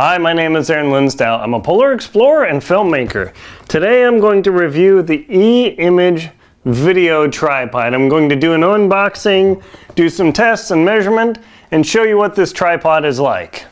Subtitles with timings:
[0.00, 1.40] Hi, my name is Aaron Linsdau.
[1.40, 3.34] I'm a polar explorer and filmmaker.
[3.66, 6.30] Today I'm going to review the E-Image
[6.64, 7.94] video tripod.
[7.94, 9.60] I'm going to do an unboxing,
[9.96, 11.38] do some tests and measurement,
[11.72, 13.64] and show you what this tripod is like.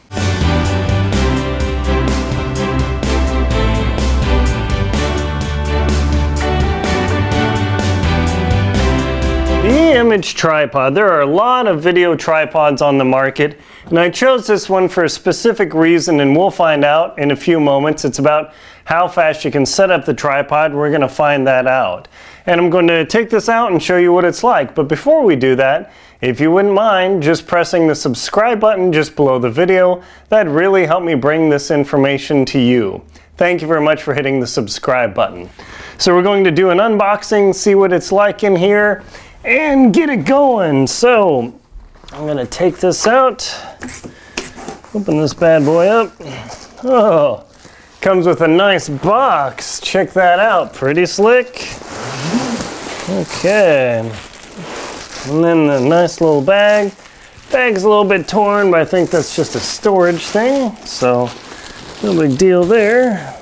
[10.17, 10.95] Image tripod.
[10.95, 14.89] There are a lot of video tripods on the market, and I chose this one
[14.89, 18.03] for a specific reason, and we'll find out in a few moments.
[18.07, 18.55] It's about
[18.87, 20.73] how fast you can set up the tripod.
[20.73, 22.09] We're going to find that out.
[22.47, 24.75] And I'm going to take this out and show you what it's like.
[24.75, 25.93] But before we do that,
[26.23, 30.87] if you wouldn't mind just pressing the subscribe button just below the video, that'd really
[30.87, 33.03] help me bring this information to you.
[33.37, 35.51] Thank you very much for hitting the subscribe button.
[35.99, 39.03] So we're going to do an unboxing, see what it's like in here,
[39.47, 40.87] and get it going.
[40.87, 41.55] So
[42.13, 43.49] I'm gonna take this out,
[44.93, 46.13] open this bad boy up.
[46.85, 47.47] Oh,
[48.01, 49.81] comes with a nice box.
[49.81, 51.69] Check that out, pretty slick.
[53.09, 56.93] Okay, and then the nice little bag.
[57.53, 61.31] Bag's a little bit torn, but I think that's just a storage thing, so
[62.03, 63.36] no big deal there.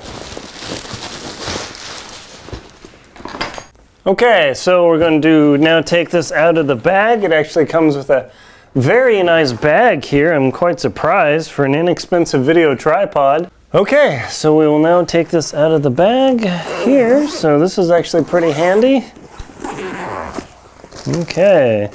[4.07, 7.23] Okay, so we're going to now take this out of the bag.
[7.23, 8.31] It actually comes with a
[8.75, 10.31] very nice bag here.
[10.31, 13.49] I'm quite surprised for an inexpensive video tripod.
[13.73, 16.41] Okay, so we will now take this out of the bag
[16.85, 17.27] here.
[17.27, 19.11] So this is actually pretty handy.
[21.07, 21.89] Okay,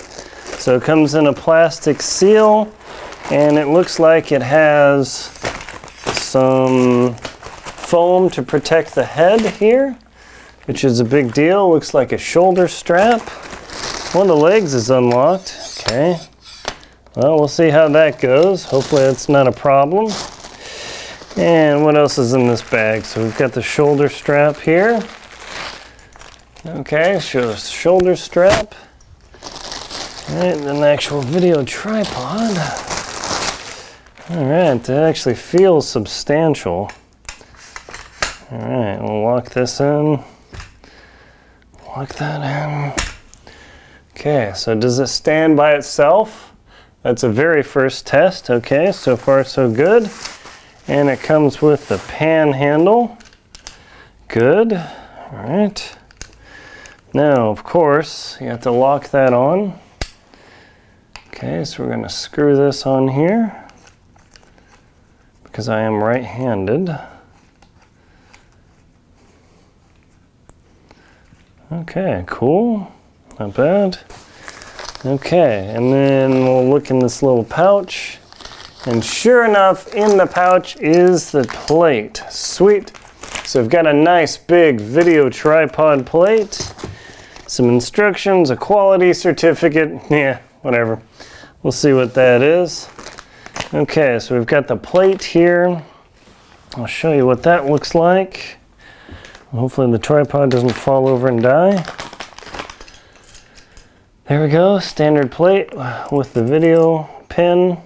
[0.58, 2.74] so it comes in a plastic seal
[3.30, 5.08] and it looks like it has
[6.18, 9.96] some foam to protect the head here
[10.70, 11.68] which is a big deal.
[11.68, 13.20] Looks like a shoulder strap.
[14.14, 15.58] One of the legs is unlocked.
[15.80, 16.16] Okay.
[17.16, 18.66] Well, we'll see how that goes.
[18.66, 20.12] Hopefully that's not a problem.
[21.36, 23.04] And what else is in this bag?
[23.04, 25.02] So we've got the shoulder strap here.
[26.64, 28.72] Okay, so shoulder strap.
[30.28, 32.56] And an actual video tripod.
[34.30, 36.92] All right, that actually feels substantial.
[38.52, 40.22] All right, we'll lock this in.
[42.00, 43.52] Lock that in.
[44.12, 46.54] Okay, so does it stand by itself?
[47.02, 48.48] That's a very first test.
[48.48, 50.10] Okay, so far so good.
[50.88, 53.18] And it comes with the pan handle.
[54.28, 54.72] Good.
[54.72, 55.98] All right.
[57.12, 59.78] Now, of course, you have to lock that on.
[61.26, 63.68] Okay, so we're going to screw this on here
[65.42, 66.98] because I am right-handed.
[71.72, 72.90] Okay, cool.
[73.38, 73.98] Not bad.
[75.04, 78.18] Okay, and then we'll look in this little pouch.
[78.86, 82.22] And sure enough, in the pouch is the plate.
[82.28, 82.92] Sweet.
[83.44, 86.54] So we've got a nice big video tripod plate,
[87.46, 90.00] some instructions, a quality certificate.
[90.10, 91.00] Yeah, whatever.
[91.62, 92.88] We'll see what that is.
[93.72, 95.84] Okay, so we've got the plate here.
[96.76, 98.59] I'll show you what that looks like.
[99.52, 101.84] Hopefully the tripod doesn't fall over and die.
[104.26, 105.70] There we go, standard plate
[106.12, 107.76] with the video pin,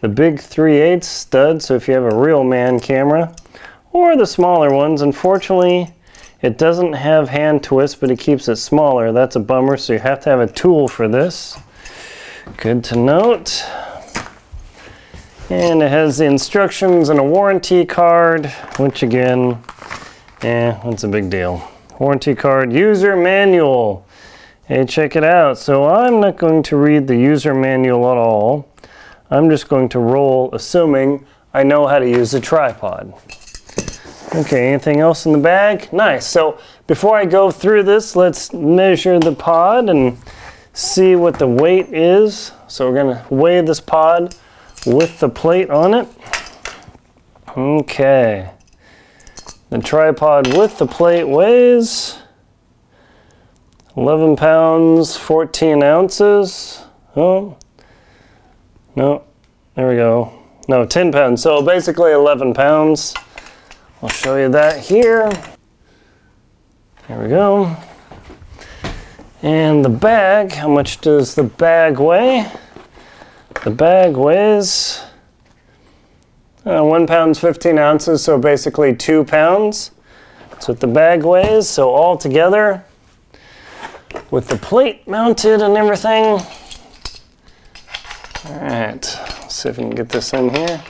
[0.00, 3.32] the big 3 8 stud, so if you have a real man camera,
[3.92, 5.94] or the smaller ones, unfortunately
[6.42, 9.12] it doesn't have hand twist, but it keeps it smaller.
[9.12, 11.56] That's a bummer, so you have to have a tool for this.
[12.56, 13.64] Good to note.
[15.50, 18.46] And it has the instructions and a warranty card,
[18.78, 19.62] which again,
[20.42, 21.62] Eh, what's a big deal?
[21.98, 24.06] Warranty card, user manual.
[24.64, 25.58] Hey, check it out.
[25.58, 28.66] So I'm not going to read the user manual at all.
[29.30, 33.12] I'm just going to roll assuming I know how to use a tripod.
[34.34, 35.92] Okay, anything else in the bag?
[35.92, 36.26] Nice.
[36.26, 40.16] So before I go through this, let's measure the pod and
[40.72, 42.52] see what the weight is.
[42.66, 44.34] So we're gonna weigh this pod
[44.86, 46.08] with the plate on it.
[47.56, 48.52] Okay.
[49.70, 52.18] The tripod with the plate weighs
[53.96, 56.82] 11 pounds, 14 ounces.
[57.14, 57.56] Oh,
[58.96, 59.22] no,
[59.76, 60.32] there we go.
[60.66, 61.42] No, 10 pounds.
[61.42, 63.14] So basically 11 pounds.
[64.02, 65.30] I'll show you that here.
[67.06, 67.76] There we go.
[69.42, 72.50] And the bag, how much does the bag weigh?
[73.62, 75.00] The bag weighs
[76.66, 79.90] uh, one pound 15 ounces, so basically two pounds.
[80.50, 81.68] That's what the bag weighs.
[81.68, 82.84] So all together,
[84.30, 86.40] with the plate mounted and everything.
[88.46, 90.82] All right, let's see if we can get this in here.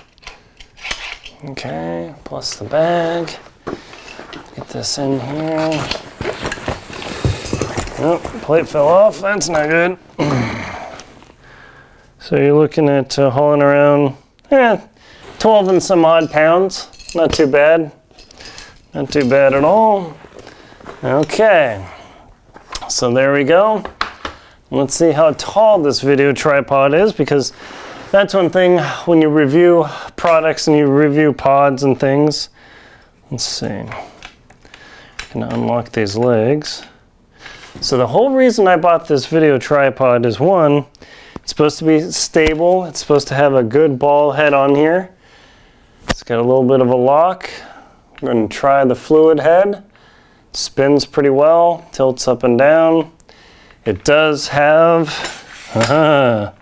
[1.44, 3.30] Okay, plus the bag.
[4.56, 5.70] Get this in here.
[8.02, 9.20] Oh, plate fell off.
[9.20, 9.98] That's not good.
[12.18, 14.16] so you're looking at uh, hauling around,
[14.50, 14.80] eh,
[15.40, 16.86] 12 and some odd pounds.
[17.14, 17.92] Not too bad.
[18.92, 20.14] Not too bad at all.
[21.02, 21.82] Okay.
[22.90, 23.82] So there we go.
[24.70, 27.54] Let's see how tall this video tripod is because
[28.12, 32.50] that's one thing when you review products and you review pods and things.
[33.30, 33.84] Let's see.
[35.32, 36.84] Gonna unlock these legs.
[37.80, 40.84] So the whole reason I bought this video tripod is one,
[41.36, 42.84] it's supposed to be stable.
[42.84, 45.14] It's supposed to have a good ball head on here.
[46.30, 47.50] Got a little bit of a lock.
[48.22, 49.82] I'm going to try the fluid head.
[50.52, 53.10] Spins pretty well, tilts up and down.
[53.84, 55.08] It does have,
[55.74, 56.52] uh -huh,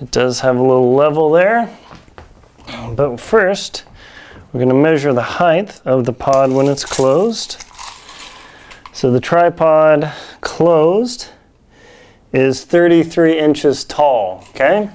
[0.00, 1.68] it does have a little level there.
[2.96, 3.84] But first,
[4.52, 7.64] we're going to measure the height of the pod when it's closed.
[8.92, 10.10] So the tripod
[10.40, 11.26] closed
[12.32, 14.88] is 33 inches tall, okay?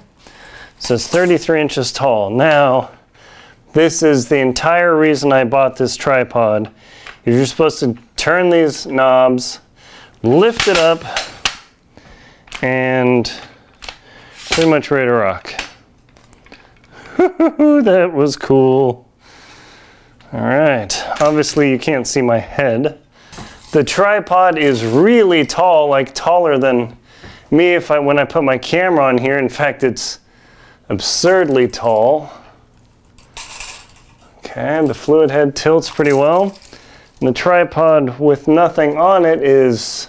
[0.77, 2.29] So it's 33 inches tall.
[2.29, 2.89] Now,
[3.75, 6.71] this is the entire reason I bought this tripod.
[7.25, 9.59] You're supposed to turn these knobs,
[10.23, 11.03] lift it up,
[12.61, 13.29] and
[14.49, 15.53] pretty much ready to rock.
[17.17, 19.11] that was cool.
[20.31, 23.01] All right, obviously you can't see my head.
[23.73, 26.97] The tripod is really tall, like taller than
[27.51, 29.37] me if I when I put my camera on here.
[29.37, 30.19] In fact, it's
[30.87, 32.31] absurdly tall.
[34.57, 36.57] Okay, the fluid head tilts pretty well.
[37.19, 40.07] And the tripod with nothing on it is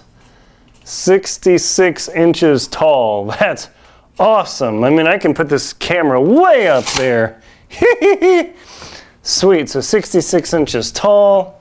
[0.84, 3.24] 66 inches tall.
[3.40, 3.68] That's
[4.20, 4.84] awesome.
[4.84, 7.42] I mean, I can put this camera way up there.
[9.22, 11.60] Sweet, so 66 inches tall.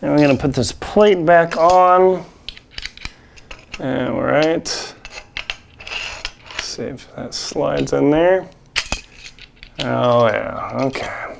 [0.00, 2.24] And we're gonna put this plate back on.
[3.78, 4.66] All right.
[6.60, 8.48] See if that slides in there.
[9.80, 11.31] Oh yeah, okay.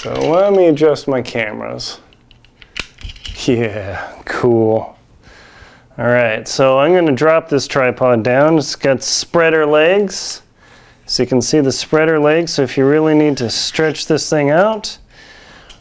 [0.00, 2.00] So let me adjust my cameras.
[3.44, 4.96] Yeah, cool.
[5.98, 8.56] All right, so I'm gonna drop this tripod down.
[8.56, 10.40] It's got spreader legs.
[11.04, 12.54] So you can see the spreader legs.
[12.54, 14.96] So if you really need to stretch this thing out,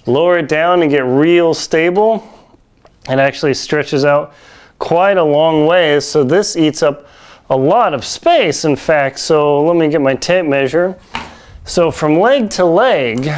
[0.06, 2.22] lower it down and get real stable.
[3.08, 4.34] It actually stretches out
[4.80, 5.98] quite a long way.
[6.02, 7.08] So this eats up
[7.50, 9.18] a lot of space, in fact.
[9.20, 11.00] So let me get my tape measure.
[11.64, 13.30] So from leg to leg,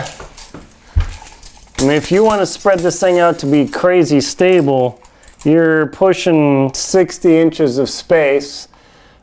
[1.82, 5.02] and if you want to spread this thing out to be crazy stable,
[5.44, 8.68] you're pushing 60 inches of space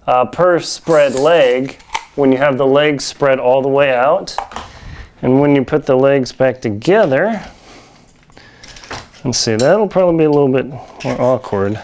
[0.09, 1.81] uh, per spread leg
[2.17, 4.37] when you have the legs spread all the way out.
[5.23, 7.41] And when you put the legs back together,
[9.25, 11.81] let's see, that'll probably be a little bit more awkward.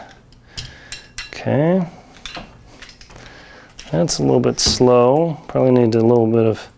[1.28, 1.86] Okay.
[3.92, 5.40] That's a little bit slow.
[5.46, 6.68] Probably need a little bit of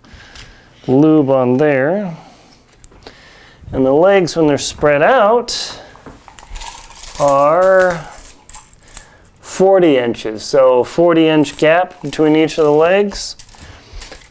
[0.87, 2.15] lube on there.
[3.73, 5.83] And the legs, when they're spread out,
[7.19, 8.09] are
[9.41, 10.45] 40 inches.
[10.45, 13.37] So 40 inch gap between each of the legs.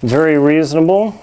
[0.01, 1.19] Very reasonable.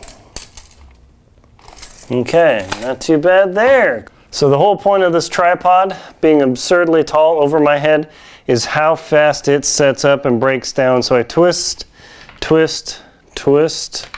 [2.10, 4.06] Okay, not too bad there.
[4.30, 8.10] So the whole point of this tripod being absurdly tall over my head
[8.46, 11.02] is how fast it sets up and breaks down.
[11.02, 11.86] So I twist,
[12.40, 13.02] twist,
[13.34, 14.08] twist,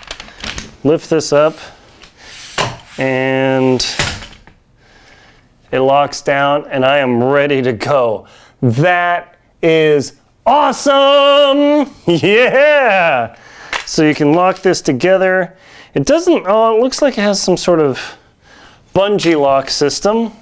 [0.82, 1.58] lift this up,
[2.98, 3.84] and
[5.70, 8.26] it locks down and I am ready to go.
[8.60, 11.90] That is awesome!
[12.06, 13.36] Yeah!
[13.86, 15.56] So you can lock this together.
[15.94, 18.16] It doesn't, oh, it looks like it has some sort of
[18.94, 20.32] bungee lock system.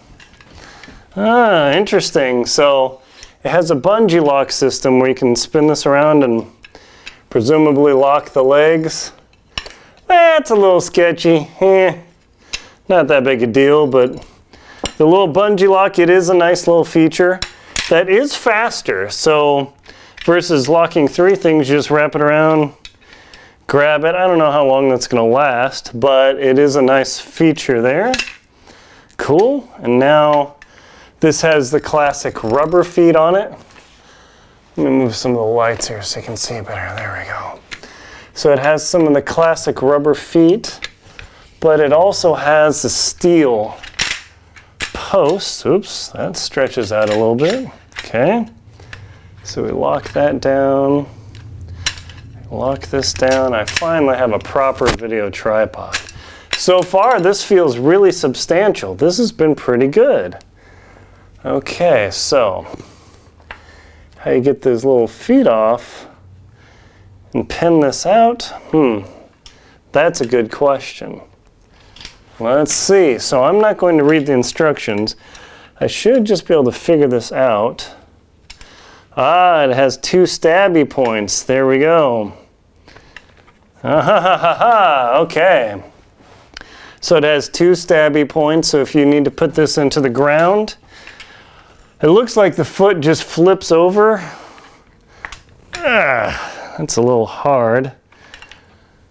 [1.16, 2.46] Ah, interesting.
[2.46, 3.00] So
[3.42, 6.46] it has a bungee lock system where you can spin this around and
[7.30, 9.12] presumably lock the legs.
[10.06, 11.48] That's a little sketchy.
[11.60, 11.98] Eh,
[12.92, 14.24] not that big a deal, but
[14.98, 17.40] the little bungee lock, it is a nice little feature
[17.88, 19.08] that is faster.
[19.08, 19.74] So
[20.24, 22.74] versus locking three things, you just wrap it around,
[23.66, 24.14] grab it.
[24.14, 27.80] I don't know how long that's going to last, but it is a nice feature
[27.80, 28.12] there.
[29.16, 29.68] Cool.
[29.78, 30.56] And now
[31.20, 33.52] this has the classic rubber feet on it.
[34.76, 36.94] Let me move some of the lights here so you can see better.
[36.94, 37.88] There we go.
[38.34, 40.80] So it has some of the classic rubber feet,
[41.62, 43.78] but it also has the steel
[44.78, 45.64] post.
[45.64, 47.70] Oops, that stretches out a little bit.
[48.00, 48.46] Okay.
[49.44, 51.06] So we lock that down
[52.52, 53.54] lock this down.
[53.54, 55.96] I finally have a proper video tripod.
[56.56, 58.94] so far this feels really substantial.
[58.94, 60.38] This has been pretty good.
[61.44, 62.66] Okay, so
[64.18, 66.06] how you get those little feet off
[67.34, 68.44] and pin this out?
[68.70, 69.00] Hmm,
[69.90, 71.22] that's a good question.
[72.40, 73.18] Let's see.
[73.18, 75.16] So I'm not going to read the instructions.
[75.80, 77.94] I should just be able to figure this out.
[79.16, 81.42] Ah, it has two stabby points.
[81.42, 82.32] There we go.
[83.84, 85.18] Ah, ha, ha, ha, ha.
[85.20, 85.82] Okay.
[87.00, 88.68] So it has two stabby points.
[88.68, 90.76] So if you need to put this into the ground,
[92.00, 94.18] it looks like the foot just flips over.
[95.74, 97.92] Ah, that's a little hard,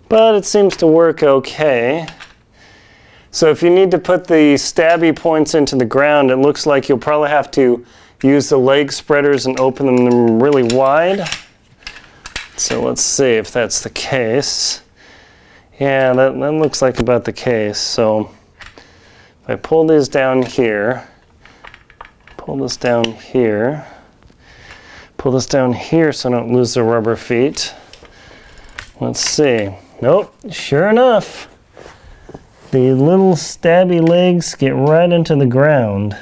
[0.08, 2.08] but it seems to work okay.
[3.34, 6.90] So if you need to put the stabby points into the ground, it looks like
[6.90, 7.86] you'll probably have to
[8.22, 11.28] use the leg spreaders and open them really wide.
[12.58, 14.82] So let's see if that's the case.
[15.80, 17.80] Yeah, that, that looks like about the case.
[17.80, 18.32] So
[18.68, 21.08] if I pull these down here,
[22.36, 23.88] pull this down here,
[25.18, 27.74] pull this down here so I don't lose the rubber feet.
[29.00, 29.74] Let's see.
[30.02, 31.50] Nope, sure enough.
[32.72, 36.18] The little stabby legs get right into the ground.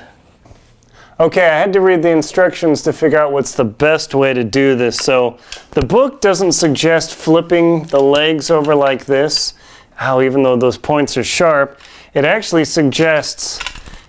[1.20, 4.44] Okay, I had to read the instructions to figure out what's the best way to
[4.44, 4.98] do this.
[4.98, 5.38] So
[5.72, 9.54] the book doesn't suggest flipping the legs over like this.
[9.94, 11.80] How even though those points are sharp,
[12.16, 13.60] it actually suggests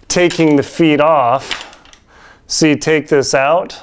[0.09, 1.79] taking the feet off.
[2.47, 3.79] So you take this out.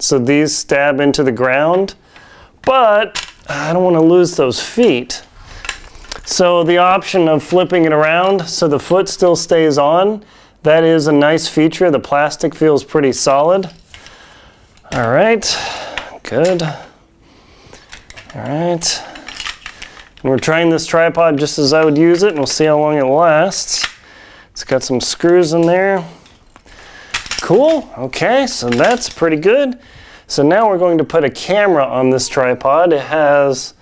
[0.00, 1.94] So these stab into the ground.
[2.62, 5.22] But I don't want to lose those feet.
[6.24, 10.24] So the option of flipping it around so the foot still stays on,
[10.62, 11.90] that is a nice feature.
[11.90, 13.70] The plastic feels pretty solid.
[14.92, 15.44] All right,
[16.22, 16.62] good.
[16.62, 16.72] All
[18.34, 19.02] right.
[20.22, 22.78] And we're trying this tripod just as I would use it, and we'll see how
[22.78, 23.86] long it lasts.
[24.52, 26.02] It's got some screws in there.
[27.42, 29.78] Cool, okay, so that's pretty good.
[30.26, 32.94] So now we're going to put a camera on this tripod.
[32.94, 33.73] It has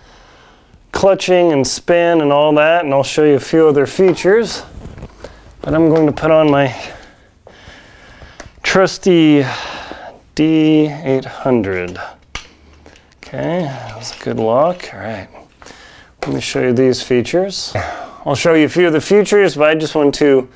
[0.92, 4.62] clutching and spin and all that, and I'll show you a few other features.
[5.61, 6.75] But I'm going to put on my
[8.62, 9.42] trusty
[10.37, 12.16] D800.
[13.16, 14.90] Okay, that's a good lock.
[14.92, 15.28] All right,
[16.22, 17.72] let me show you these features.
[18.25, 20.49] I'll show you a few of the features, but I just want to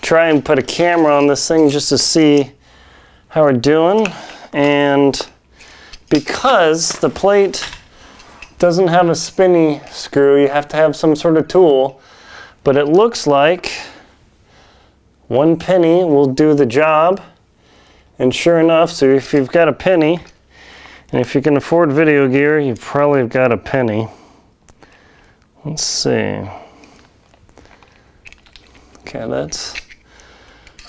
[0.00, 2.52] try and put a camera on this thing just to see
[3.28, 4.06] how we're doing.
[4.52, 5.20] And
[6.10, 7.64] because the plate
[8.62, 10.40] doesn't have a spinny screw.
[10.40, 12.00] You have to have some sort of tool.
[12.62, 13.72] But it looks like
[15.26, 17.20] one penny will do the job.
[18.20, 20.20] And sure enough, so if you've got a penny,
[21.10, 24.06] and if you can afford video gear, you probably have got a penny.
[25.64, 26.48] Let's see.
[29.00, 29.74] Okay, that's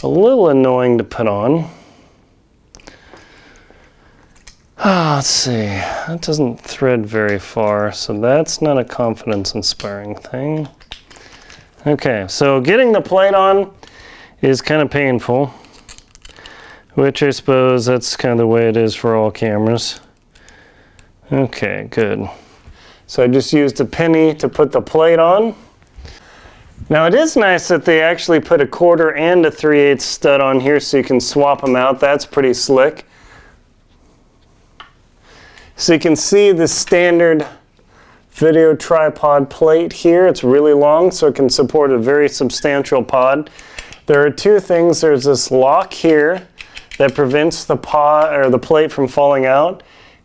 [0.03, 1.72] a little annoying to put on.
[4.77, 5.68] Ah, let's see.
[6.08, 10.68] That doesn't thread very far, so that's not a confidence inspiring thing.
[11.86, 13.72] Okay, so getting the plate on
[14.42, 15.53] is kind of painful,
[16.96, 20.00] which I suppose that's kind of the way it is for all cameras.
[21.32, 22.27] Okay, good.
[23.06, 25.56] So I just used a penny to put the plate on.
[26.89, 30.42] Now it is nice that they actually put a quarter and a 3 8 stud
[30.42, 32.00] on here so you can swap them out.
[32.00, 33.06] That's pretty slick.
[35.75, 37.46] So you can see the standard
[38.32, 40.27] video tripod plate here.
[40.27, 43.50] It's really long, so it can support a very substantial pod.
[44.06, 45.01] There are two things.
[45.01, 46.48] There's this lock here
[47.00, 49.82] that prevents the pod or the plate from falling out,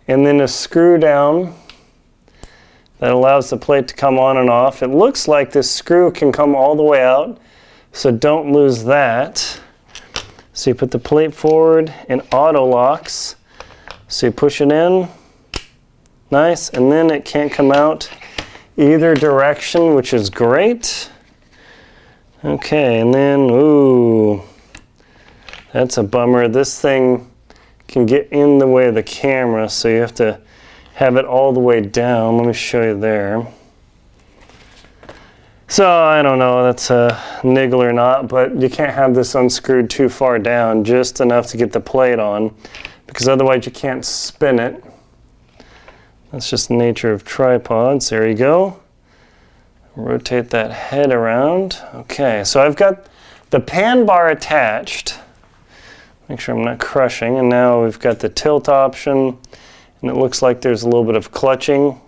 [0.06, 1.54] and then a screw down
[2.98, 4.82] that allows the plate to come on and off.
[4.82, 7.38] It looks like this screw can come all the way out,
[7.92, 9.60] so don't lose that.
[10.52, 13.36] So you put the plate forward and auto locks.
[14.08, 15.08] So you push it in,
[16.30, 18.10] Nice, and then it can't come out
[18.76, 21.10] either direction, which is great.
[22.44, 24.42] Okay, and then, ooh,
[25.72, 26.46] that's a bummer.
[26.48, 27.30] This thing
[27.88, 30.40] can get in the way of the camera, so you have to
[30.94, 32.36] have it all the way down.
[32.36, 33.46] Let me show you there.
[35.66, 39.90] So I don't know that's a niggle or not, but you can't have this unscrewed
[39.90, 42.54] too far down, just enough to get the plate on,
[43.06, 44.84] because otherwise you can't spin it.
[46.30, 48.10] That's just the nature of tripods.
[48.10, 48.80] There you go.
[49.96, 51.78] Rotate that head around.
[51.94, 53.06] Okay, so I've got
[53.50, 55.18] the pan bar attached.
[56.28, 57.38] Make sure I'm not crushing.
[57.38, 59.38] And now we've got the tilt option.
[60.02, 61.98] And it looks like there's a little bit of clutching.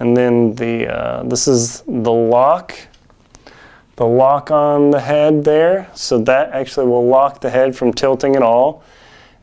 [0.00, 2.74] And then the uh, this is the lock.
[3.94, 5.88] the lock on the head there.
[5.94, 8.82] So that actually will lock the head from tilting at all.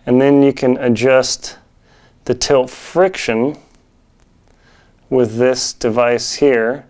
[0.06, 1.58] And then you can adjust
[2.26, 3.58] the tilt friction
[5.10, 6.86] with this device here.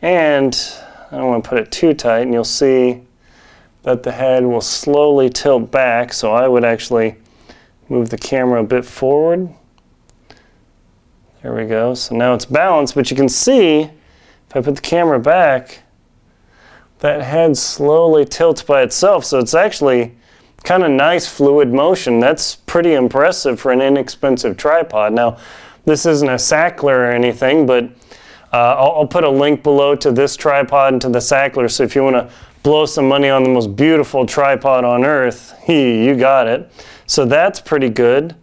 [0.00, 0.56] And
[1.10, 3.02] I don't want to put it too tight, and you'll see
[3.82, 6.12] that the head will slowly tilt back.
[6.12, 7.16] So I would actually
[7.88, 9.48] move the camera a bit forward.
[11.42, 11.94] There we go.
[11.94, 15.80] So now it's balanced, but you can see if I put the camera back,
[17.00, 19.24] that head slowly tilts by itself.
[19.24, 20.14] So it's actually
[20.62, 22.20] kind of nice fluid motion.
[22.20, 25.12] That's pretty impressive for an inexpensive tripod.
[25.12, 25.38] Now,
[25.84, 27.84] this isn't a Sachtler or anything, but
[28.52, 31.70] uh, I'll, I'll, put a link below to this tripod and to the Sachtler.
[31.70, 32.30] So if you want to
[32.62, 36.70] blow some money on the most beautiful tripod on earth, you got it.
[37.06, 38.36] So that's pretty good.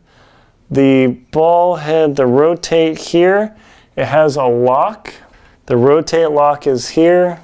[0.72, 3.56] The ball head, the rotate here,
[3.96, 5.14] it has a lock.
[5.68, 7.42] The rotate lock is here,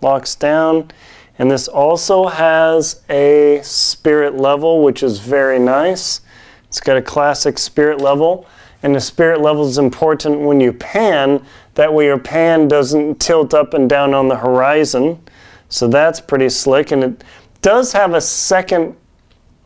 [0.00, 0.90] locks down.
[1.38, 6.20] And this also has a spirit level, which is very nice.
[6.68, 8.46] It's got a classic spirit level.
[8.82, 11.44] And the spirit level is important when you pan.
[11.74, 15.22] That way your pan doesn't tilt up and down on the horizon.
[15.68, 16.90] So that's pretty slick.
[16.90, 17.24] And it
[17.62, 18.96] does have a second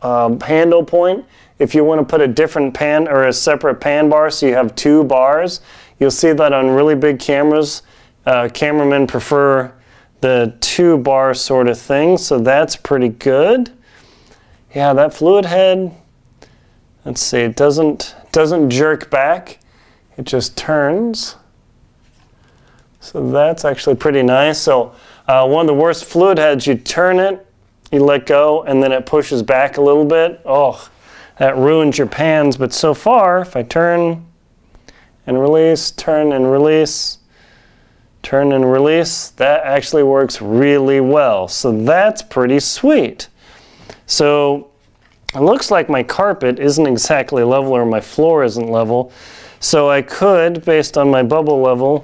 [0.01, 1.25] um, handle point.
[1.59, 4.53] If you want to put a different pan or a separate pan bar so you
[4.53, 5.61] have two bars,
[5.99, 7.81] you'll see that on really big cameras,
[8.25, 9.73] uh, cameramen prefer
[10.21, 13.71] the two bar sort of thing, so that's pretty good.
[14.73, 15.95] Yeah, that fluid head,
[17.05, 19.59] let's see, it doesn't, doesn't jerk back,
[20.17, 21.35] it just turns.
[22.99, 24.59] So that's actually pretty nice.
[24.59, 24.93] So
[25.27, 27.45] uh, one of the worst fluid heads, you turn it,
[27.91, 30.41] you let go, and then it pushes back a little bit.
[30.45, 30.89] Oh,
[31.37, 32.57] that ruins your pans.
[32.57, 34.25] But so far, if I turn
[35.25, 37.19] and release, turn and release,
[38.27, 41.47] turn and release, that actually works really well.
[41.47, 43.29] So that's pretty sweet.
[44.05, 44.69] So
[45.33, 49.13] it looks like my carpet isn't exactly level or my floor isn't level.
[49.61, 52.03] So I could, based on my bubble level,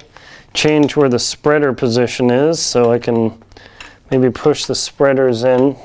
[0.54, 3.38] change where the spreader position is so I can
[4.10, 5.76] maybe push the spreaders in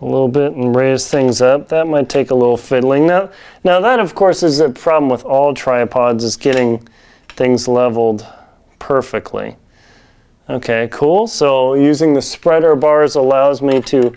[0.00, 1.68] a little bit and raise things up.
[1.68, 3.08] That might take a little fiddling.
[3.08, 3.32] Now,
[3.64, 6.86] now that of course is a problem with all tripods is getting
[7.30, 8.24] things leveled
[8.78, 9.56] perfectly.
[10.48, 11.26] Okay, cool.
[11.26, 14.16] So using the spreader bars allows me to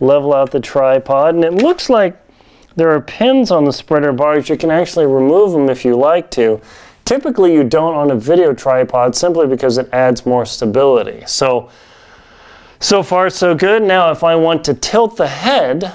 [0.00, 1.34] level out the tripod.
[1.34, 2.16] And it looks like
[2.76, 4.48] there are pins on the spreader bars.
[4.48, 6.60] You can actually remove them if you like to.
[7.04, 11.22] Typically you don't on a video tripod simply because it adds more stability.
[11.26, 11.70] So,
[12.80, 13.82] so far so good.
[13.82, 15.92] Now if I want to tilt the head,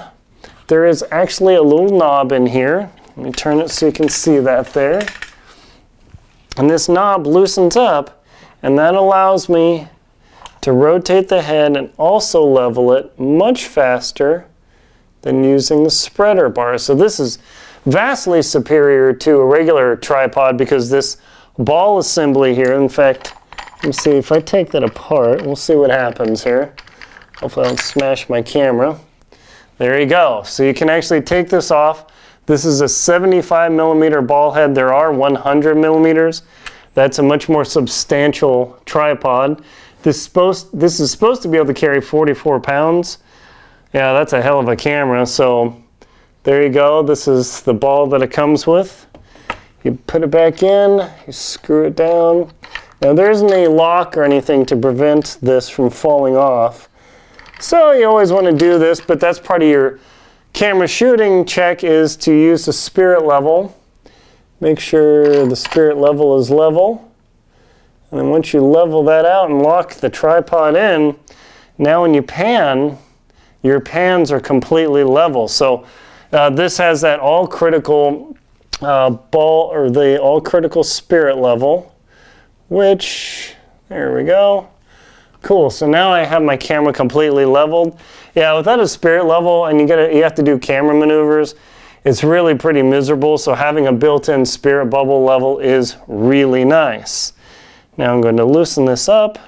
[0.68, 2.90] there is actually a little knob in here.
[3.16, 5.06] Let me turn it so you can see that there.
[6.56, 8.24] And this knob loosens up
[8.62, 9.88] and that allows me
[10.60, 14.46] to rotate the head and also level it much faster
[15.22, 16.76] than using the spreader bar.
[16.78, 17.38] So this is
[17.86, 21.16] vastly superior to a regular tripod because this
[21.58, 23.34] ball assembly here, in fact,
[23.76, 26.74] let me see, if I take that apart, we'll see what happens here.
[27.38, 28.98] Hopefully I don't smash my camera.
[29.78, 30.42] There you go.
[30.44, 32.09] So you can actually take this off
[32.50, 34.74] this is a 75 millimeter ball head.
[34.74, 36.42] There are 100 millimeters.
[36.94, 39.62] That's a much more substantial tripod.
[40.02, 43.18] This, supposed, this is supposed to be able to carry 44 pounds.
[43.94, 45.24] Yeah, that's a hell of a camera.
[45.26, 45.80] So
[46.42, 47.04] there you go.
[47.04, 49.06] This is the ball that it comes with.
[49.84, 52.50] You put it back in, you screw it down.
[53.00, 56.88] Now there isn't any lock or anything to prevent this from falling off.
[57.60, 60.00] So you always want to do this, but that's part of your
[60.52, 63.76] camera shooting check is to use the spirit level.
[64.60, 67.10] Make sure the spirit level is level.
[68.10, 71.16] And then once you level that out and lock the tripod in,
[71.78, 72.98] now when you pan,
[73.62, 75.48] your pans are completely level.
[75.48, 75.86] So
[76.32, 78.36] uh, this has that all critical
[78.82, 81.94] uh, ball or the all critical spirit level,
[82.68, 83.54] which,
[83.88, 84.68] there we go.
[85.42, 87.98] Cool, so now I have my camera completely leveled.
[88.34, 91.54] Yeah, without a spirit level and you get you have to do camera maneuvers,
[92.04, 93.38] it's really pretty miserable.
[93.38, 97.32] So having a built-in spirit bubble level is really nice.
[97.96, 99.38] Now I'm going to loosen this up.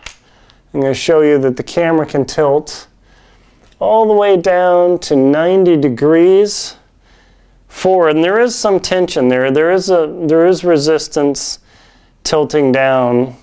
[0.73, 2.89] I'm going to show you that the camera can tilt
[3.79, 6.77] all the way down to 90 degrees
[7.69, 8.17] forward.
[8.17, 9.51] And there is some tension there.
[9.51, 11.59] There is a there is resistance
[12.25, 13.37] tilting down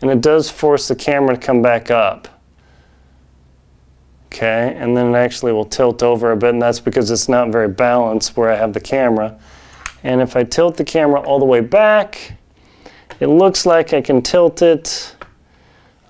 [0.00, 2.28] and it does force the camera to come back up.
[4.26, 7.50] Okay, and then it actually will tilt over a bit, and that's because it's not
[7.50, 9.38] very balanced where I have the camera.
[10.04, 12.34] And if I tilt the camera all the way back,
[13.20, 15.14] it looks like I can tilt it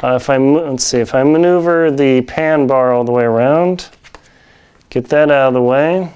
[0.00, 3.88] Uh, if I let's see, if I maneuver the pan bar all the way around,
[4.90, 6.12] get that out of the way,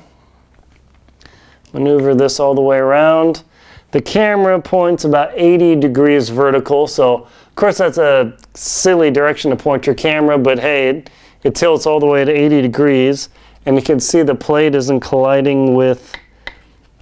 [1.73, 3.43] maneuver this all the way around.
[3.91, 9.57] The camera points about 80 degrees vertical, so of course that's a silly direction to
[9.57, 11.11] point your camera, but hey, it,
[11.43, 13.29] it tilts all the way to 80 degrees,
[13.67, 16.15] and you can see the plate isn't colliding with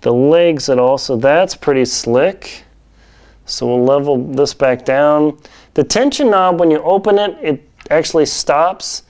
[0.01, 2.65] the legs at all, so that's pretty slick.
[3.47, 5.39] So we'll level this back down.
[5.75, 9.05] The tension knob, when you open it, it actually stops,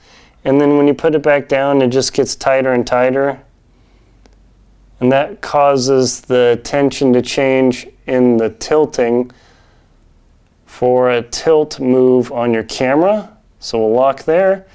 [0.45, 3.41] and then when you put it back down, it just gets tighter and tighter.
[4.99, 9.31] And that causes the tension to change in the tilting
[10.71, 13.29] for a tilt move on your camera.
[13.59, 14.65] So we'll lock there.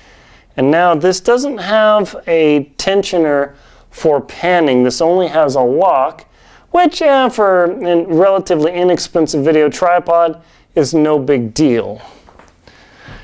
[0.55, 3.57] And now this doesn't have a tensioner
[3.91, 4.85] for panning.
[4.85, 6.27] This only has a lock,
[6.71, 10.43] which uh, for a relatively inexpensive video tripod
[10.75, 12.03] is no big deal.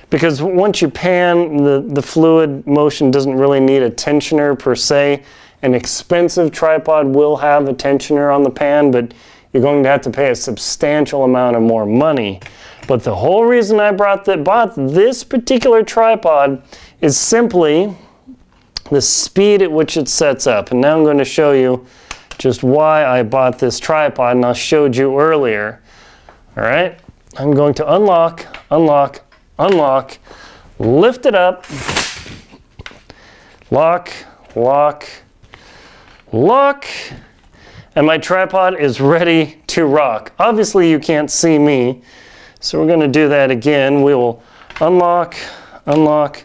[0.09, 5.23] Because once you pan, the, the fluid motion doesn't really need a tensioner per se.
[5.61, 9.13] An expensive tripod will have a tensioner on the pan, but
[9.53, 12.41] you're going to have to pay a substantial amount of more money.
[12.89, 16.63] But the whole reason I brought that, bought this particular tripod
[17.01, 17.95] is simply
[18.91, 20.71] the speed at which it sets up.
[20.71, 21.87] And now I'm going to show you
[22.39, 25.81] just why I bought this tripod and I showed you earlier.
[26.57, 26.99] All right,
[27.37, 29.23] I'm going to unlock, unlock,
[29.59, 30.19] unlock,
[30.79, 31.65] lift it up,
[33.71, 34.13] lock,
[34.55, 35.09] lock,
[36.33, 36.85] lock,
[37.95, 40.33] and my tripod is ready to rock.
[40.39, 42.03] Obviously you can't see me,
[42.61, 44.03] so we're gonna do that again.
[44.03, 44.43] We will
[44.81, 45.37] unlock,
[45.87, 46.45] unlock,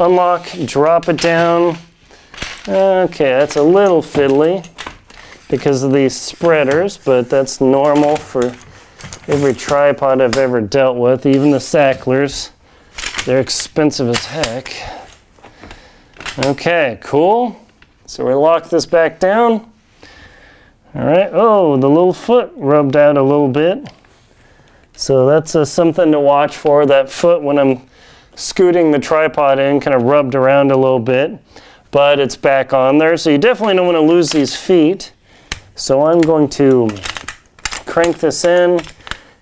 [0.00, 1.76] unlock, drop it down.
[2.66, 4.66] Okay, that's a little fiddly
[5.48, 8.46] because of these spreaders, but that's normal for
[9.28, 12.50] every tripod I've ever dealt with, even the Sachtlers.
[13.24, 14.72] They're expensive as heck.
[16.44, 17.56] Okay, cool.
[18.06, 19.70] So we lock this back down.
[20.96, 23.88] All right, oh, the little foot rubbed out a little bit.
[24.96, 26.86] So that's uh, something to watch for.
[26.86, 27.88] That foot, when I'm
[28.36, 31.36] scooting the tripod in, kind of rubbed around a little bit,
[31.90, 33.16] but it's back on there.
[33.16, 35.12] So you definitely don't want to lose these feet.
[35.74, 36.88] So I'm going to
[37.86, 38.80] crank this in,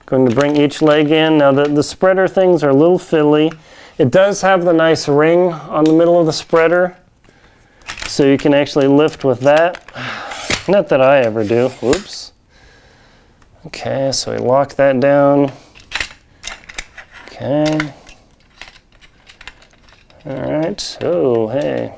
[0.07, 1.37] going to bring each leg in.
[1.37, 3.55] Now the, the spreader things are a little fiddly.
[3.99, 6.97] It does have the nice ring on the middle of the spreader,
[8.07, 10.32] so you can actually lift with that.
[10.69, 11.69] Not that I ever do.
[11.69, 12.33] Whoops.
[13.67, 15.53] Okay, so we lock that down.
[17.27, 17.93] Okay.
[20.25, 20.99] All right.
[21.01, 21.95] Oh, hey.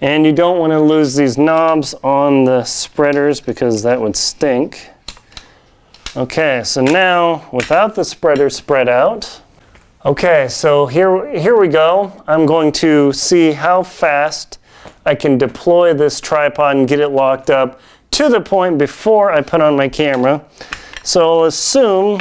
[0.00, 4.90] And you don't want to lose these knobs on the spreaders because that would stink.
[6.16, 9.42] Okay, so now without the spreader spread out,
[10.04, 12.24] okay, so here, here we go.
[12.26, 14.58] I'm going to see how fast
[15.04, 17.80] I can deploy this tripod and get it locked up
[18.12, 20.44] to the point before I put on my camera.
[21.02, 22.20] So I'll assume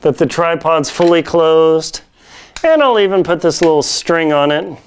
[0.00, 2.02] that the tripod's fully closed
[2.64, 4.78] and I'll even put this little string on it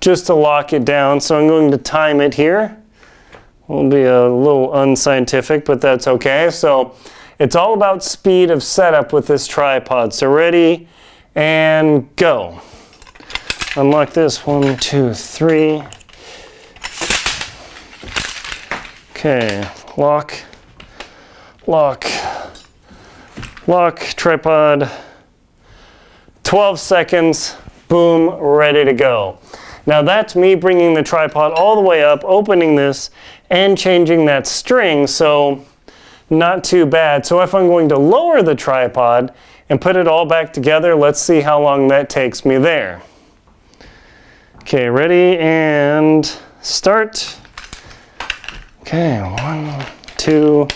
[0.00, 1.20] just to lock it down.
[1.20, 2.76] So I'm going to time it here.
[3.68, 6.50] Will be a little unscientific, but that's okay.
[6.50, 6.94] So
[7.38, 10.14] it's all about speed of setup with this tripod.
[10.14, 10.88] So ready
[11.34, 12.60] and go.
[13.76, 15.82] Unlock this, one, two, three.
[19.16, 20.34] Okay, lock,
[21.66, 22.04] lock,
[23.66, 24.90] lock, tripod,
[26.44, 27.56] 12 seconds,
[27.88, 29.38] boom, ready to go.
[29.86, 33.08] Now that's me bringing the tripod all the way up, opening this,
[33.48, 35.64] and changing that string, so
[36.28, 37.24] not too bad.
[37.24, 39.32] So if I'm going to lower the tripod
[39.70, 43.00] and put it all back together, let's see how long that takes me there.
[44.56, 47.38] Okay, ready and start.
[48.86, 49.84] Okay, one,
[50.16, 50.68] two,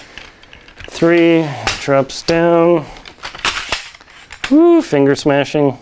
[0.89, 2.85] three, drops down.
[4.51, 5.79] Woo, finger smashing.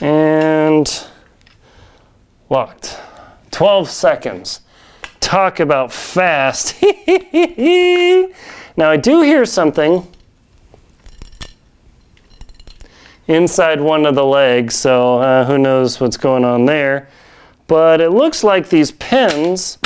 [0.00, 1.06] And
[2.48, 2.98] locked.
[3.50, 4.62] 12 seconds.
[5.20, 6.82] Talk about fast.
[8.78, 10.10] now I do hear something
[13.28, 17.10] inside one of the legs, so uh, who knows what's going on there.
[17.66, 19.76] But it looks like these pins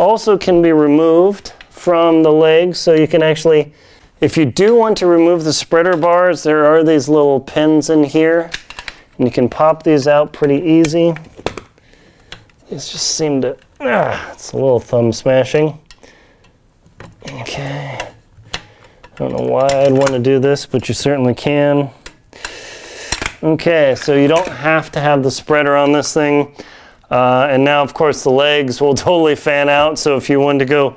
[0.00, 3.72] also can be removed from the legs so you can actually
[4.22, 8.02] if you do want to remove the spreader bars there are these little pins in
[8.02, 8.50] here
[9.18, 11.12] and you can pop these out pretty easy.
[12.70, 15.78] These just seem to ah, it's a little thumb smashing.
[17.26, 17.98] Okay.
[18.02, 21.90] I don't know why I'd want to do this but you certainly can.
[23.42, 26.54] Okay, so you don't have to have the spreader on this thing.
[27.10, 29.98] Uh, and now, of course, the legs will totally fan out.
[29.98, 30.96] So if you wanted to go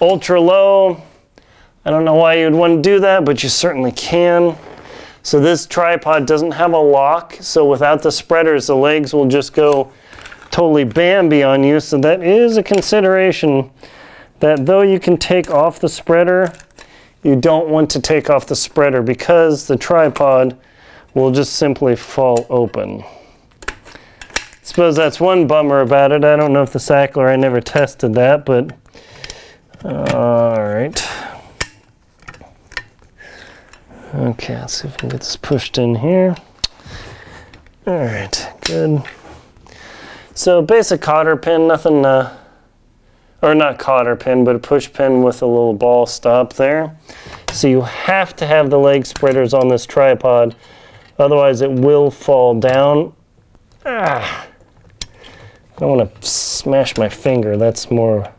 [0.00, 1.02] ultra low,
[1.84, 4.56] I don't know why you'd want to do that, but you certainly can.
[5.22, 7.36] So this tripod doesn't have a lock.
[7.40, 9.90] So without the spreaders, the legs will just go
[10.50, 11.80] totally Bambi on you.
[11.80, 13.70] So that is a consideration
[14.40, 16.52] that though you can take off the spreader,
[17.22, 20.56] you don't want to take off the spreader because the tripod
[21.14, 23.02] will just simply fall open
[24.66, 26.24] suppose that's one bummer about it.
[26.24, 28.72] I don't know if the Sachtler, I never tested that, but
[29.84, 31.08] all right.
[34.12, 36.34] Okay, let's see if we can get this pushed in here.
[37.86, 39.04] All right, good.
[40.34, 42.36] So basic cotter pin, nothing, uh,
[43.42, 46.98] or not cotter pin, but a push pin with a little ball stop there.
[47.52, 50.56] So you have to have the leg spreaders on this tripod,
[51.20, 53.12] otherwise it will fall down.
[53.84, 54.48] Ah.
[55.76, 57.58] I don't want to smash my finger.
[57.58, 58.32] That's more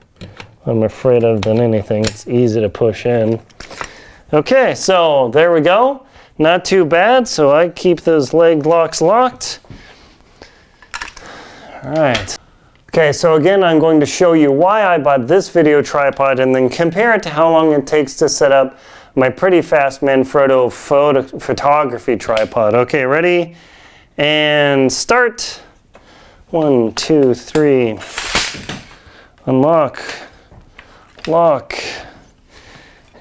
[0.65, 2.03] I'm afraid of than anything.
[2.03, 3.39] It's easy to push in.
[4.33, 6.05] Okay, so there we go.
[6.39, 9.59] Not too bad, so I keep those leg locks locked.
[11.83, 12.37] All right.
[12.89, 16.55] Okay, so again, I'm going to show you why I bought this video tripod and
[16.55, 18.79] then compare it to how long it takes to set up
[19.13, 22.73] my pretty fast Manfrotto photo photography tripod.
[22.73, 23.55] Okay, ready?
[24.17, 25.61] And start.
[26.51, 27.99] One, two, three.
[29.45, 30.01] Unlock.
[31.27, 31.73] Lock.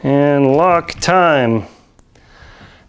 [0.04, 1.64] And lock time.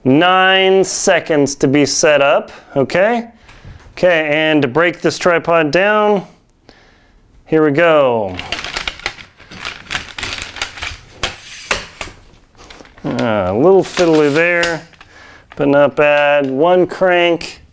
[0.03, 3.31] Nine seconds to be set up, okay?
[3.93, 6.27] Okay, and to break this tripod down,
[7.47, 8.37] here we go.
[13.03, 14.87] Uh, a little fiddly there,
[15.55, 16.45] but not bad.
[16.45, 17.63] One crank,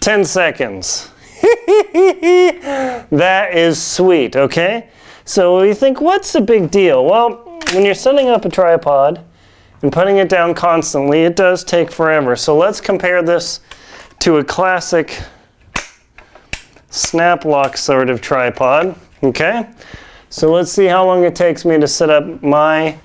[0.00, 1.10] 10 seconds.
[3.10, 4.88] that is sweet, okay?
[5.24, 7.04] So you think, what's the big deal?
[7.04, 9.20] Well, when you're setting up a tripod
[9.82, 12.36] and putting it down constantly, it does take forever.
[12.36, 13.60] So let's compare this
[14.20, 15.20] to a classic
[16.90, 19.68] snap lock sort of tripod, okay?
[20.30, 22.98] So let's see how long it takes me to set up my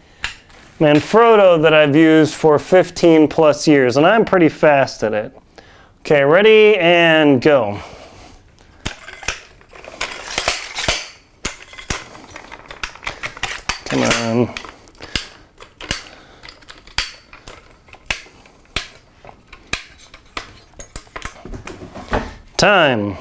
[0.79, 5.37] Manfrotto that I've used for 15 plus years, and I'm pretty fast at it.
[5.99, 7.79] Okay, ready and go.
[13.91, 14.55] Come on.
[22.55, 23.17] Time.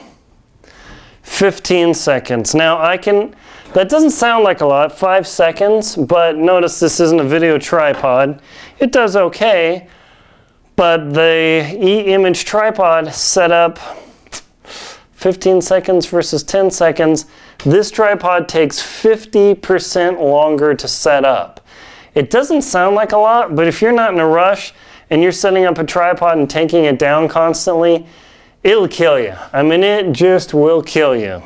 [1.22, 2.54] 15 seconds.
[2.54, 3.34] Now I can,
[3.72, 8.40] that doesn't sound like a lot, five seconds, but notice this isn't a video tripod.
[8.78, 9.88] It does okay,
[10.76, 13.80] but the e-image tripod set up
[15.14, 17.26] 15 seconds versus 10 seconds.
[17.64, 21.60] This tripod takes 50% longer to set up.
[22.14, 24.72] It doesn't sound like a lot, but if you're not in a rush
[25.10, 28.06] and you're setting up a tripod and taking it down constantly,
[28.62, 29.34] it'll kill you.
[29.52, 31.42] I mean, it just will kill you.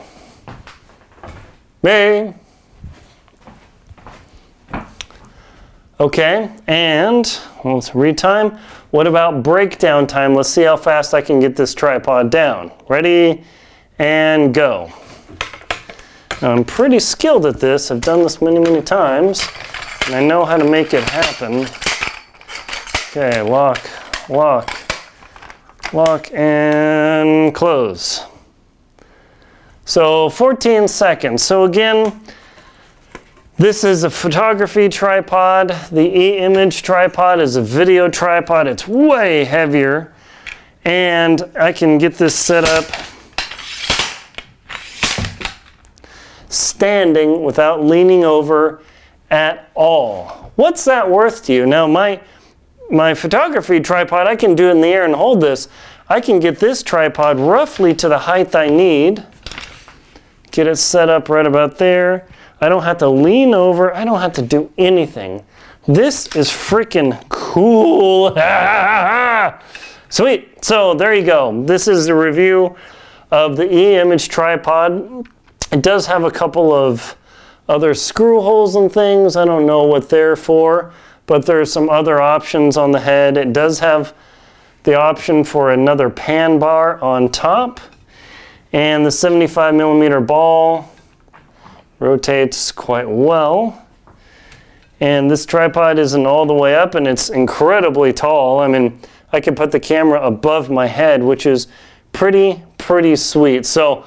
[1.83, 2.35] Hey.
[5.99, 7.25] Okay, and
[7.65, 8.59] let's retime.
[8.91, 10.35] What about breakdown time?
[10.35, 12.71] Let's see how fast I can get this tripod down.
[12.89, 13.45] Ready
[13.99, 14.93] and go.
[16.43, 17.91] Now, I'm pretty skilled at this.
[17.91, 19.47] I've done this many, many times,
[20.07, 21.67] and I know how to make it happen.
[23.11, 23.81] Okay, lock,
[24.29, 24.69] lock,
[25.93, 28.25] lock, and close.
[29.85, 31.43] So 14 seconds.
[31.43, 32.21] So again,
[33.57, 35.69] this is a photography tripod.
[35.93, 38.67] The e-image tripod is a video tripod.
[38.67, 40.13] It's way heavier.
[40.85, 42.85] And I can get this set up
[46.55, 48.81] standing without leaning over
[49.31, 50.53] at all.
[50.57, 51.67] What's that worth to you?
[51.67, 52.21] Now, my,
[52.91, 55.69] my photography tripod, I can do it in the air and hold this.
[56.09, 59.25] I can get this tripod roughly to the height I need.
[60.51, 62.29] Get it set up right about there.
[62.61, 63.95] I don't have to lean over.
[63.95, 65.45] I don't have to do anything.
[65.87, 68.35] This is freaking cool.
[70.09, 70.65] Sweet.
[70.65, 71.65] So there you go.
[71.65, 72.77] This is the review
[73.31, 75.29] of the e-image tripod.
[75.75, 77.17] It does have a couple of
[77.69, 79.35] other screw holes and things.
[79.35, 80.93] I don't know what they're for,
[81.27, 83.37] but there's some other options on the head.
[83.37, 84.15] It does have
[84.85, 87.81] the option for another pan bar on top.
[88.73, 90.93] And the 75 millimeter ball
[91.99, 93.85] rotates quite well.
[95.01, 98.61] And this tripod isn't all the way up and it's incredibly tall.
[98.61, 99.01] I mean,
[99.33, 101.67] I can put the camera above my head, which is
[102.13, 103.67] pretty, pretty sweet.
[103.67, 104.05] So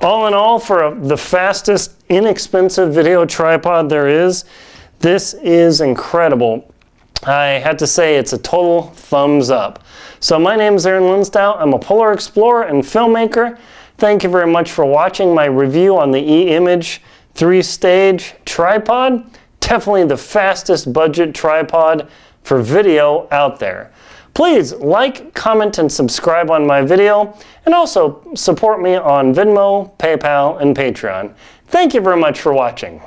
[0.00, 4.44] all in all, for a, the fastest, inexpensive video tripod there is,
[5.00, 6.72] this is incredible.
[7.24, 9.84] I had to say it's a total thumbs up.
[10.20, 11.60] So my name is Aaron Linsdau.
[11.60, 13.58] I'm a polar explorer and filmmaker.
[13.96, 17.02] Thank you very much for watching my review on the E-Image
[17.34, 19.30] three-stage tripod.
[19.60, 22.08] Definitely the fastest budget tripod
[22.42, 23.92] for video out there.
[24.38, 30.62] Please like, comment, and subscribe on my video, and also support me on Venmo, PayPal,
[30.62, 31.34] and Patreon.
[31.66, 33.02] Thank you very much for watching.